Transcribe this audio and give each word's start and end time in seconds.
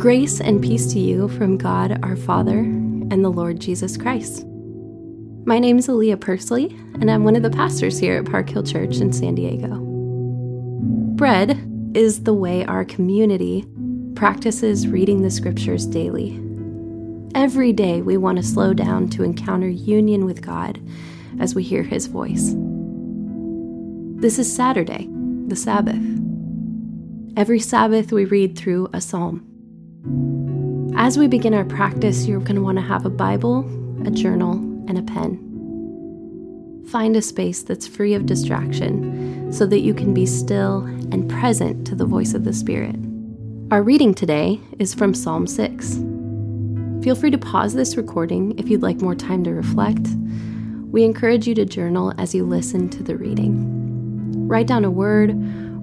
Grace 0.00 0.40
and 0.40 0.62
peace 0.62 0.90
to 0.94 0.98
you 0.98 1.28
from 1.28 1.58
God 1.58 2.02
our 2.02 2.16
Father 2.16 2.60
and 2.60 3.22
the 3.22 3.28
Lord 3.28 3.60
Jesus 3.60 3.98
Christ. 3.98 4.46
My 5.44 5.58
name 5.58 5.76
is 5.76 5.88
Aaliyah 5.88 6.16
Persley, 6.16 6.70
and 6.94 7.10
I'm 7.10 7.22
one 7.22 7.36
of 7.36 7.42
the 7.42 7.50
pastors 7.50 7.98
here 7.98 8.16
at 8.16 8.24
Park 8.24 8.48
Hill 8.48 8.62
Church 8.62 8.96
in 8.96 9.12
San 9.12 9.34
Diego. 9.34 9.78
Bread 11.16 11.62
is 11.94 12.22
the 12.22 12.32
way 12.32 12.64
our 12.64 12.82
community 12.82 13.66
practices 14.14 14.88
reading 14.88 15.20
the 15.20 15.30
scriptures 15.30 15.84
daily. 15.84 16.40
Every 17.34 17.74
day, 17.74 18.00
we 18.00 18.16
want 18.16 18.38
to 18.38 18.42
slow 18.42 18.72
down 18.72 19.10
to 19.10 19.22
encounter 19.22 19.68
union 19.68 20.24
with 20.24 20.40
God 20.40 20.80
as 21.40 21.54
we 21.54 21.62
hear 21.62 21.82
His 21.82 22.06
voice. 22.06 22.54
This 24.22 24.38
is 24.38 24.50
Saturday, 24.50 25.10
the 25.48 25.56
Sabbath. 25.56 26.00
Every 27.36 27.60
Sabbath, 27.60 28.12
we 28.12 28.24
read 28.24 28.56
through 28.56 28.88
a 28.94 29.02
psalm. 29.02 29.49
As 30.96 31.18
we 31.18 31.26
begin 31.26 31.52
our 31.52 31.64
practice, 31.64 32.26
you're 32.26 32.40
going 32.40 32.56
to 32.56 32.62
want 32.62 32.78
to 32.78 32.84
have 32.84 33.04
a 33.04 33.10
Bible, 33.10 33.60
a 34.06 34.10
journal, 34.10 34.52
and 34.88 34.96
a 34.96 35.02
pen. 35.02 35.46
Find 36.88 37.16
a 37.16 37.22
space 37.22 37.62
that's 37.62 37.86
free 37.86 38.14
of 38.14 38.26
distraction 38.26 39.52
so 39.52 39.66
that 39.66 39.80
you 39.80 39.92
can 39.92 40.14
be 40.14 40.24
still 40.26 40.84
and 41.12 41.28
present 41.28 41.86
to 41.86 41.94
the 41.94 42.06
voice 42.06 42.32
of 42.32 42.44
the 42.44 42.52
Spirit. 42.52 42.96
Our 43.70 43.82
reading 43.82 44.14
today 44.14 44.60
is 44.78 44.94
from 44.94 45.14
Psalm 45.14 45.46
6. 45.46 45.96
Feel 47.04 47.14
free 47.14 47.30
to 47.30 47.38
pause 47.38 47.74
this 47.74 47.96
recording 47.96 48.58
if 48.58 48.68
you'd 48.68 48.82
like 48.82 49.02
more 49.02 49.14
time 49.14 49.44
to 49.44 49.52
reflect. 49.52 50.08
We 50.90 51.04
encourage 51.04 51.46
you 51.46 51.54
to 51.56 51.64
journal 51.64 52.14
as 52.18 52.34
you 52.34 52.44
listen 52.44 52.88
to 52.90 53.02
the 53.02 53.16
reading. 53.16 54.48
Write 54.48 54.66
down 54.66 54.84
a 54.84 54.90
word 54.90 55.30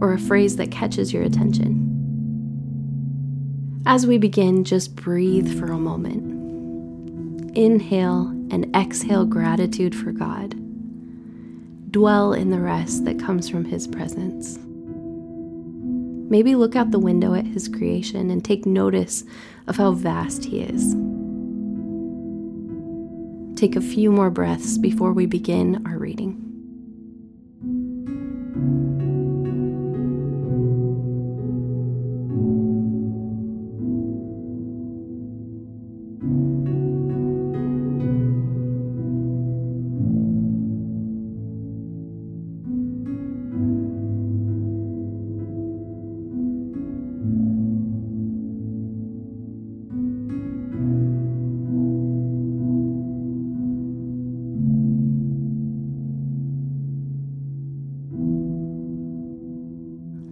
or 0.00 0.12
a 0.12 0.18
phrase 0.18 0.56
that 0.56 0.70
catches 0.70 1.12
your 1.12 1.22
attention. 1.22 1.85
As 3.88 4.04
we 4.04 4.18
begin, 4.18 4.64
just 4.64 4.96
breathe 4.96 5.56
for 5.60 5.66
a 5.66 5.78
moment. 5.78 7.56
Inhale 7.56 8.26
and 8.50 8.74
exhale 8.74 9.24
gratitude 9.24 9.94
for 9.94 10.10
God. 10.10 10.56
Dwell 11.92 12.32
in 12.32 12.50
the 12.50 12.58
rest 12.58 13.04
that 13.04 13.20
comes 13.20 13.48
from 13.48 13.64
His 13.64 13.86
presence. 13.86 14.58
Maybe 16.28 16.56
look 16.56 16.74
out 16.74 16.90
the 16.90 16.98
window 16.98 17.34
at 17.34 17.46
His 17.46 17.68
creation 17.68 18.28
and 18.28 18.44
take 18.44 18.66
notice 18.66 19.22
of 19.68 19.76
how 19.76 19.92
vast 19.92 20.44
He 20.44 20.62
is. 20.62 20.96
Take 23.54 23.76
a 23.76 23.80
few 23.80 24.10
more 24.10 24.30
breaths 24.30 24.78
before 24.78 25.12
we 25.12 25.26
begin 25.26 25.86
our 25.86 25.96
reading. 25.96 26.45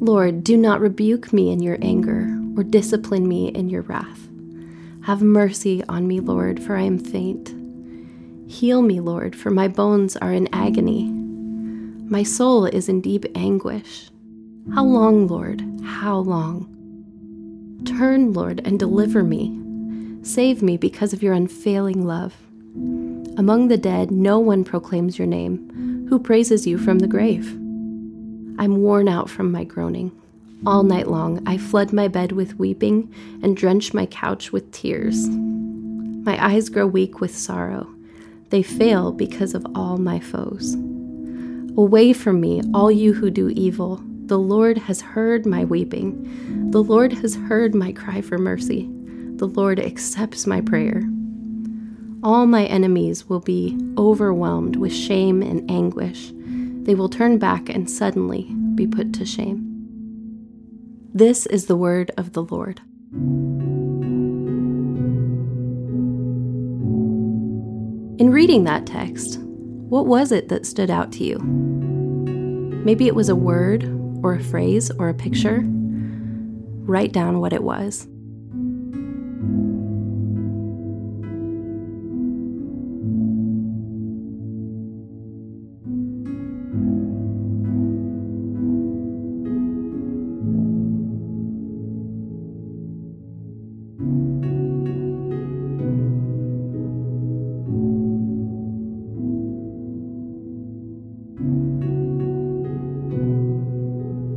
Lord, 0.04 0.44
do 0.44 0.58
not 0.58 0.82
rebuke 0.82 1.32
me 1.32 1.50
in 1.50 1.62
your 1.62 1.78
anger 1.80 2.38
or 2.58 2.62
discipline 2.62 3.26
me 3.26 3.48
in 3.48 3.70
your 3.70 3.80
wrath. 3.80 4.28
Have 5.04 5.22
mercy 5.22 5.82
on 5.88 6.06
me, 6.06 6.20
Lord, 6.20 6.62
for 6.62 6.76
I 6.76 6.82
am 6.82 6.98
faint. 6.98 7.54
Heal 8.46 8.82
me, 8.82 9.00
Lord, 9.00 9.34
for 9.34 9.50
my 9.50 9.66
bones 9.66 10.14
are 10.18 10.30
in 10.30 10.46
agony. 10.52 11.04
My 11.04 12.22
soul 12.22 12.66
is 12.66 12.90
in 12.90 13.00
deep 13.00 13.24
anguish. 13.34 14.10
How 14.74 14.84
long, 14.84 15.26
Lord? 15.26 15.64
How 15.82 16.18
long? 16.18 16.68
Turn, 17.86 18.34
Lord, 18.34 18.60
and 18.66 18.78
deliver 18.78 19.22
me. 19.24 19.58
Save 20.22 20.62
me 20.62 20.76
because 20.76 21.14
of 21.14 21.22
your 21.22 21.32
unfailing 21.32 22.06
love. 22.06 22.34
Among 23.38 23.68
the 23.68 23.78
dead, 23.78 24.10
no 24.10 24.38
one 24.38 24.64
proclaims 24.64 25.18
your 25.18 25.26
name. 25.26 26.06
Who 26.10 26.18
praises 26.18 26.66
you 26.66 26.76
from 26.76 26.98
the 26.98 27.06
grave? 27.06 27.58
I'm 28.58 28.76
worn 28.76 29.08
out 29.08 29.28
from 29.28 29.50
my 29.50 29.64
groaning. 29.64 30.12
All 30.66 30.82
night 30.82 31.08
long, 31.08 31.42
I 31.46 31.58
flood 31.58 31.92
my 31.92 32.08
bed 32.08 32.32
with 32.32 32.58
weeping 32.58 33.12
and 33.42 33.56
drench 33.56 33.92
my 33.92 34.06
couch 34.06 34.52
with 34.52 34.70
tears. 34.72 35.28
My 35.28 36.42
eyes 36.42 36.68
grow 36.68 36.86
weak 36.86 37.20
with 37.20 37.36
sorrow. 37.36 37.86
They 38.50 38.62
fail 38.62 39.12
because 39.12 39.54
of 39.54 39.66
all 39.74 39.98
my 39.98 40.20
foes. 40.20 40.74
Away 41.76 42.12
from 42.12 42.40
me, 42.40 42.62
all 42.72 42.90
you 42.90 43.12
who 43.12 43.30
do 43.30 43.50
evil. 43.50 44.00
The 44.26 44.38
Lord 44.38 44.78
has 44.78 45.00
heard 45.00 45.44
my 45.44 45.64
weeping. 45.64 46.70
The 46.70 46.82
Lord 46.82 47.12
has 47.14 47.34
heard 47.34 47.74
my 47.74 47.92
cry 47.92 48.20
for 48.20 48.38
mercy. 48.38 48.88
The 49.36 49.48
Lord 49.48 49.80
accepts 49.80 50.46
my 50.46 50.60
prayer. 50.60 51.02
All 52.22 52.46
my 52.46 52.64
enemies 52.66 53.28
will 53.28 53.40
be 53.40 53.78
overwhelmed 53.98 54.76
with 54.76 54.94
shame 54.94 55.42
and 55.42 55.70
anguish 55.70 56.32
they 56.84 56.94
will 56.94 57.08
turn 57.08 57.38
back 57.38 57.68
and 57.68 57.90
suddenly 57.90 58.42
be 58.74 58.86
put 58.86 59.12
to 59.14 59.24
shame. 59.24 59.70
This 61.14 61.46
is 61.46 61.66
the 61.66 61.76
word 61.76 62.10
of 62.16 62.32
the 62.32 62.42
Lord. 62.42 62.80
In 68.20 68.30
reading 68.30 68.64
that 68.64 68.86
text, 68.86 69.40
what 69.40 70.06
was 70.06 70.30
it 70.30 70.48
that 70.48 70.66
stood 70.66 70.90
out 70.90 71.10
to 71.12 71.24
you? 71.24 71.38
Maybe 72.84 73.06
it 73.06 73.14
was 73.14 73.28
a 73.28 73.36
word 73.36 73.84
or 74.22 74.34
a 74.34 74.42
phrase 74.42 74.90
or 74.98 75.08
a 75.08 75.14
picture. 75.14 75.62
Write 75.64 77.12
down 77.12 77.40
what 77.40 77.52
it 77.52 77.62
was. 77.62 78.06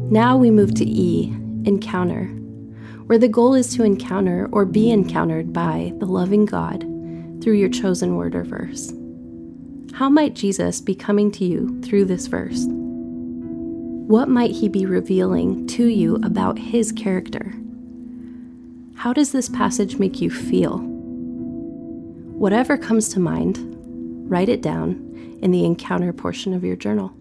Now 0.09 0.37
we 0.37 0.51
move 0.51 0.73
to 0.75 0.85
E, 0.85 1.25
encounter, 1.65 2.27
where 3.07 3.17
the 3.19 3.27
goal 3.27 3.53
is 3.53 3.75
to 3.75 3.83
encounter 3.83 4.47
or 4.53 4.63
be 4.63 4.89
encountered 4.89 5.51
by 5.51 5.91
the 5.97 6.05
loving 6.05 6.45
God 6.45 6.81
through 7.41 7.55
your 7.55 7.67
chosen 7.67 8.15
word 8.15 8.33
or 8.33 8.45
verse. 8.45 8.93
How 9.93 10.07
might 10.07 10.33
Jesus 10.33 10.79
be 10.79 10.95
coming 10.95 11.29
to 11.33 11.43
you 11.43 11.81
through 11.81 12.05
this 12.05 12.27
verse? 12.27 12.67
What 12.69 14.29
might 14.29 14.51
he 14.51 14.69
be 14.69 14.85
revealing 14.85 15.67
to 15.67 15.87
you 15.87 16.15
about 16.23 16.57
his 16.57 16.93
character? 16.93 17.53
How 18.95 19.11
does 19.11 19.33
this 19.33 19.49
passage 19.49 19.97
make 19.97 20.21
you 20.21 20.29
feel? 20.29 20.77
Whatever 22.37 22.77
comes 22.77 23.09
to 23.09 23.19
mind, 23.19 23.57
write 24.29 24.47
it 24.47 24.61
down 24.61 25.37
in 25.41 25.51
the 25.51 25.65
encounter 25.65 26.13
portion 26.13 26.53
of 26.53 26.63
your 26.63 26.77
journal. 26.77 27.13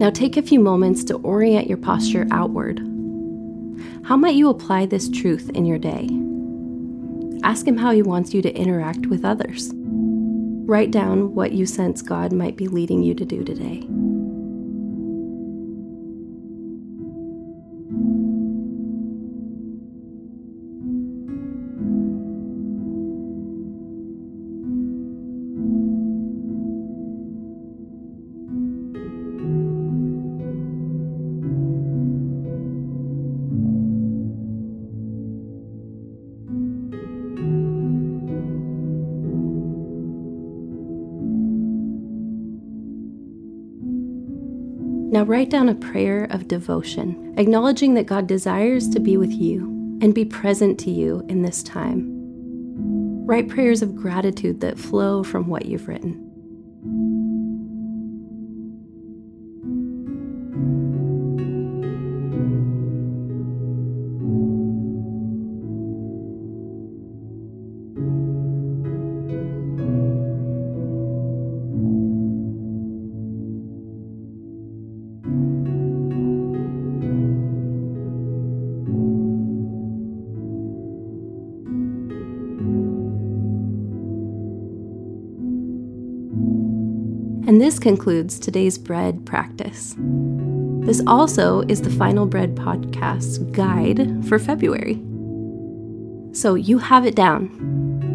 Now 0.00 0.08
take 0.08 0.38
a 0.38 0.42
few 0.42 0.58
moments 0.60 1.04
to 1.04 1.16
orient 1.16 1.68
your 1.68 1.76
posture 1.76 2.26
outward. 2.30 2.78
How 4.02 4.16
might 4.16 4.34
you 4.34 4.48
apply 4.48 4.86
this 4.86 5.10
truth 5.10 5.50
in 5.50 5.66
your 5.66 5.76
day? 5.78 6.08
Ask 7.46 7.66
Him 7.66 7.76
how 7.76 7.90
He 7.90 8.00
wants 8.00 8.32
you 8.32 8.40
to 8.40 8.56
interact 8.56 9.06
with 9.06 9.26
others. 9.26 9.70
Write 9.74 10.90
down 10.90 11.34
what 11.34 11.52
you 11.52 11.66
sense 11.66 12.00
God 12.00 12.32
might 12.32 12.56
be 12.56 12.66
leading 12.66 13.02
you 13.02 13.12
to 13.14 13.26
do 13.26 13.44
today.– 13.44 13.86
Now 45.10 45.24
write 45.24 45.50
down 45.50 45.68
a 45.68 45.74
prayer 45.74 46.28
of 46.30 46.46
devotion, 46.46 47.34
acknowledging 47.36 47.94
that 47.94 48.06
God 48.06 48.28
desires 48.28 48.88
to 48.90 49.00
be 49.00 49.16
with 49.16 49.32
you 49.32 49.64
and 50.00 50.14
be 50.14 50.24
present 50.24 50.78
to 50.80 50.90
you 50.92 51.26
in 51.28 51.42
this 51.42 51.64
time. 51.64 52.06
Write 53.26 53.48
prayers 53.48 53.82
of 53.82 53.96
gratitude 53.96 54.60
that 54.60 54.78
flow 54.78 55.24
from 55.24 55.48
what 55.48 55.66
you've 55.66 55.88
written. 55.88 57.19
And 87.50 87.60
this 87.60 87.80
concludes 87.80 88.38
today's 88.38 88.78
bread 88.78 89.26
practice. 89.26 89.96
This 90.86 91.02
also 91.08 91.62
is 91.62 91.82
the 91.82 91.90
Final 91.90 92.24
Bread 92.24 92.54
Podcast 92.54 93.50
guide 93.50 94.24
for 94.28 94.38
February. 94.38 95.02
So 96.32 96.54
you 96.54 96.78
have 96.78 97.06
it 97.06 97.16
down, 97.16 97.46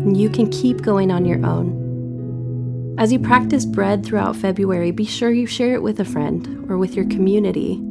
and 0.05 0.15
you 0.15 0.29
can 0.29 0.49
keep 0.49 0.83
going 0.83 1.11
on 1.11 1.25
your 1.25 1.45
own. 1.45 2.95
As 2.97 3.11
you 3.11 3.19
practice 3.19 3.65
bread 3.65 4.05
throughout 4.05 4.37
February, 4.37 4.91
be 4.91 5.03
sure 5.03 5.31
you 5.31 5.47
share 5.47 5.73
it 5.73 5.83
with 5.83 5.99
a 5.99 6.05
friend 6.05 6.65
or 6.71 6.77
with 6.77 6.95
your 6.95 7.09
community. 7.09 7.83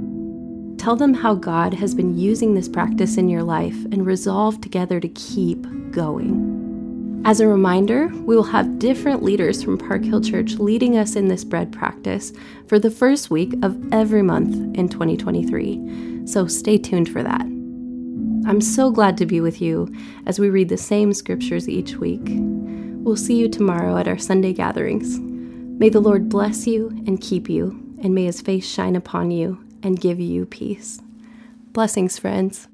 Tell 0.79 0.96
them 0.96 1.12
how 1.12 1.35
God 1.35 1.75
has 1.75 1.94
been 1.94 2.17
using 2.17 2.55
this 2.55 2.70
practice 2.70 3.19
in 3.19 3.29
your 3.29 3.43
life 3.43 3.85
and 3.93 4.06
resolve 4.06 4.62
together 4.62 4.99
to 4.99 5.08
keep 5.11 5.67
going. 5.91 6.64
As 7.26 7.41
a 7.41 7.49
reminder, 7.49 8.09
we 8.26 8.37
will 8.37 8.43
have 8.43 8.79
different 8.79 9.23
leaders 9.23 9.65
from 9.65 9.79
Park 9.79 10.05
Hill 10.05 10.21
Church 10.21 10.56
leading 10.56 10.99
us 10.99 11.17
in 11.17 11.29
this 11.29 11.43
bread 11.43 11.73
practice 11.73 12.35
for 12.67 12.79
the 12.79 12.91
first 12.91 13.31
week 13.31 13.55
of 13.62 13.94
every 13.94 14.21
month 14.21 14.76
in 14.76 14.91
2023, 14.91 16.26
so 16.26 16.47
stay 16.47 16.76
tuned 16.76 17.09
for 17.09 17.23
that. 17.23 17.41
I'm 18.47 18.61
so 18.61 18.91
glad 18.91 19.17
to 19.17 19.26
be 19.26 19.41
with 19.41 19.62
you 19.62 19.91
as 20.26 20.38
we 20.38 20.50
read 20.50 20.69
the 20.69 20.76
same 20.76 21.15
scriptures 21.15 21.67
each 21.67 21.97
week. 21.97 22.21
We'll 22.26 23.17
see 23.17 23.37
you 23.37 23.49
tomorrow 23.49 23.97
at 23.97 24.06
our 24.06 24.19
Sunday 24.19 24.53
gatherings. 24.53 25.19
May 25.19 25.88
the 25.88 26.00
Lord 26.00 26.29
bless 26.29 26.67
you 26.67 26.91
and 27.06 27.23
keep 27.23 27.49
you, 27.49 27.70
and 28.03 28.15
may 28.15 28.27
his 28.27 28.43
face 28.43 28.67
shine 28.67 28.97
upon 28.97 29.31
you 29.31 29.65
and 29.82 29.99
give 29.99 30.20
you 30.20 30.44
peace. 30.44 31.00
Blessings, 31.73 32.19
friends. 32.19 32.69